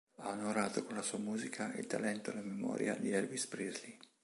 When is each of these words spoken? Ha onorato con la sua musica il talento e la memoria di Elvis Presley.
Ha 0.21 0.29
onorato 0.31 0.83
con 0.83 0.95
la 0.95 1.03
sua 1.03 1.19
musica 1.19 1.71
il 1.75 1.85
talento 1.85 2.31
e 2.31 2.33
la 2.33 2.41
memoria 2.41 2.95
di 2.95 3.11
Elvis 3.11 3.45
Presley. 3.45 3.95